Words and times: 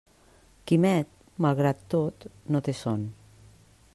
Quimet, 0.71 1.11
malgrat 1.47 1.85
tot, 1.95 2.27
no 2.55 2.65
té 2.69 2.75
son. 2.83 3.07